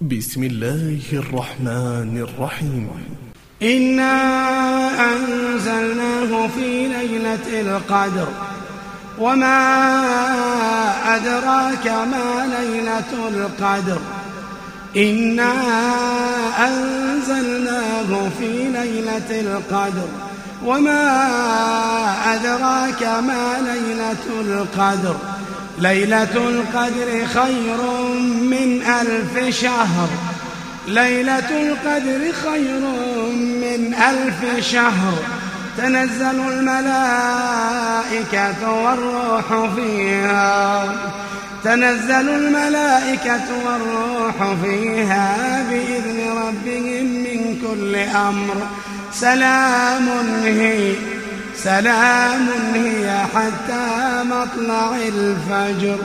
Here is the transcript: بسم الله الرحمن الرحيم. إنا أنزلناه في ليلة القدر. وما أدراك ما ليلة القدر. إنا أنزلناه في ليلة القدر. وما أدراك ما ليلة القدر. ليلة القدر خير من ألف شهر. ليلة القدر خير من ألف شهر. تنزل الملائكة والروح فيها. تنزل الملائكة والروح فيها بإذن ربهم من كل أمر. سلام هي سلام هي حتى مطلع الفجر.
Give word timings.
بسم 0.00 0.42
الله 0.42 1.00
الرحمن 1.12 2.26
الرحيم. 2.28 2.88
إنا 3.62 4.14
أنزلناه 5.14 6.48
في 6.48 6.88
ليلة 6.88 7.60
القدر. 7.60 8.28
وما 9.18 9.56
أدراك 11.16 11.86
ما 11.86 12.46
ليلة 12.46 13.28
القدر. 13.28 13.98
إنا 14.96 15.52
أنزلناه 16.68 18.28
في 18.38 18.68
ليلة 18.68 19.30
القدر. 19.30 20.08
وما 20.64 21.02
أدراك 22.34 23.02
ما 23.02 23.58
ليلة 23.60 24.40
القدر. 24.40 25.16
ليلة 25.78 26.36
القدر 26.36 27.26
خير 27.26 27.78
من 28.42 28.57
ألف 28.88 29.60
شهر. 29.60 30.08
ليلة 30.88 31.50
القدر 31.50 32.32
خير 32.44 32.80
من 33.36 33.94
ألف 33.94 34.40
شهر. 34.64 35.18
تنزل 35.78 36.40
الملائكة 36.48 37.52
والروح 38.72 39.46
فيها. 39.76 40.84
تنزل 41.64 42.28
الملائكة 42.28 43.46
والروح 43.64 44.36
فيها 44.64 45.62
بإذن 45.70 46.18
ربهم 46.30 47.04
من 47.04 47.40
كل 47.62 47.94
أمر. 48.16 48.66
سلام 49.12 50.08
هي 50.44 50.94
سلام 51.56 52.48
هي 52.74 53.24
حتى 53.34 53.86
مطلع 54.24 54.96
الفجر. 55.08 55.98